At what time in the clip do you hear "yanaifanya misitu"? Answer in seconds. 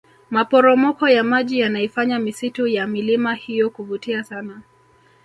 1.59-2.67